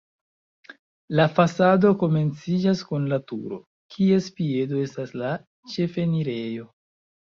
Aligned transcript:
La 1.19 1.27
fasado 1.39 1.91
komenciĝas 2.05 2.83
kun 2.89 3.07
la 3.13 3.21
turo, 3.29 3.63
kies 3.99 4.33
piedo 4.41 4.85
estas 4.89 5.19
la 5.25 5.39
ĉefenirejo. 5.77 6.73